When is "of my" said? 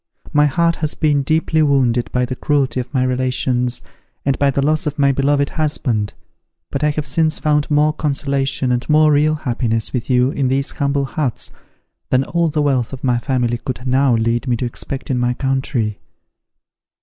2.79-3.03, 4.87-5.11, 12.93-13.19